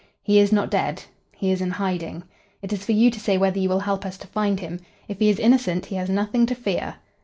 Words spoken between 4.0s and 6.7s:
us to find him. If he is innocent he has nothing to